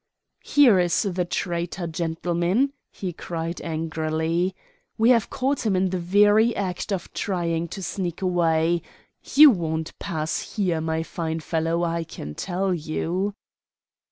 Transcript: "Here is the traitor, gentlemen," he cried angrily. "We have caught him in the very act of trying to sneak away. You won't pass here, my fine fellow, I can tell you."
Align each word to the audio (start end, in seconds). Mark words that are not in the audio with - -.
"Here 0.43 0.79
is 0.79 1.03
the 1.03 1.25
traitor, 1.25 1.85
gentlemen," 1.85 2.73
he 2.91 3.13
cried 3.13 3.61
angrily. 3.61 4.55
"We 4.97 5.11
have 5.11 5.29
caught 5.29 5.63
him 5.63 5.75
in 5.75 5.91
the 5.91 5.99
very 5.99 6.55
act 6.55 6.91
of 6.91 7.13
trying 7.13 7.67
to 7.67 7.83
sneak 7.83 8.23
away. 8.23 8.81
You 9.35 9.51
won't 9.51 9.93
pass 9.99 10.55
here, 10.55 10.81
my 10.81 11.03
fine 11.03 11.39
fellow, 11.41 11.83
I 11.83 12.03
can 12.03 12.33
tell 12.33 12.73
you." 12.73 13.35